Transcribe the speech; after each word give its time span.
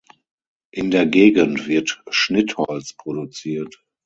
In 0.71 0.89
der 0.89 1.05
Gegend 1.05 1.67
wird 1.67 2.01
Schnittholz 2.09 2.93
produziert. 2.97 3.85